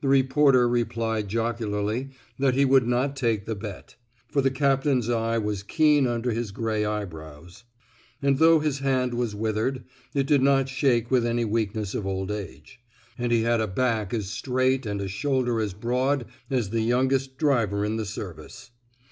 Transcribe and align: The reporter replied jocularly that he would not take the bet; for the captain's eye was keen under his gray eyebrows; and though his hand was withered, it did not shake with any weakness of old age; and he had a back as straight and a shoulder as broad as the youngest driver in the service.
The 0.00 0.08
reporter 0.08 0.68
replied 0.68 1.28
jocularly 1.28 2.08
that 2.40 2.54
he 2.54 2.64
would 2.64 2.88
not 2.88 3.14
take 3.14 3.44
the 3.46 3.54
bet; 3.54 3.94
for 4.26 4.42
the 4.42 4.50
captain's 4.50 5.08
eye 5.08 5.38
was 5.38 5.62
keen 5.62 6.08
under 6.08 6.32
his 6.32 6.50
gray 6.50 6.84
eyebrows; 6.84 7.62
and 8.20 8.38
though 8.38 8.58
his 8.58 8.80
hand 8.80 9.14
was 9.14 9.32
withered, 9.32 9.84
it 10.12 10.26
did 10.26 10.42
not 10.42 10.68
shake 10.68 11.08
with 11.08 11.24
any 11.24 11.44
weakness 11.44 11.94
of 11.94 12.04
old 12.04 12.32
age; 12.32 12.80
and 13.16 13.30
he 13.30 13.42
had 13.42 13.60
a 13.60 13.68
back 13.68 14.12
as 14.12 14.26
straight 14.26 14.86
and 14.86 15.00
a 15.00 15.06
shoulder 15.06 15.60
as 15.60 15.72
broad 15.72 16.26
as 16.50 16.70
the 16.70 16.80
youngest 16.82 17.38
driver 17.38 17.84
in 17.84 17.94
the 17.96 18.06
service. 18.06 18.72